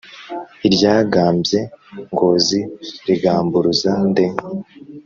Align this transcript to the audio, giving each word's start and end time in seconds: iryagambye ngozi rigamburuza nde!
iryagambye 0.67 1.59
ngozi 2.11 2.61
rigamburuza 3.07 3.91
nde! 4.09 4.25